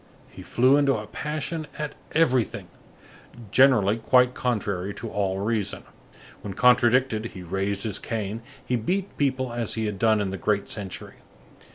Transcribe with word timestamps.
He 0.31 0.41
flew 0.41 0.77
into 0.77 0.95
a 0.95 1.05
passion 1.05 1.67
at 1.77 1.93
everything, 2.13 2.69
generally 3.51 3.97
quite 3.99 4.33
contrary 4.33 4.95
to 4.95 5.11
all 5.11 5.37
reason. 5.37 5.83
When 6.41 6.55
contradicted, 6.55 7.25
he 7.25 7.43
raised 7.43 7.83
his 7.83 7.99
cane; 7.99 8.41
he 8.65 8.75
beat 8.77 9.15
people 9.17 9.53
as 9.53 9.75
he 9.75 9.85
had 9.85 9.99
done 9.99 10.19
in 10.19 10.31
the 10.31 10.37
great 10.39 10.67
century. 10.67 11.17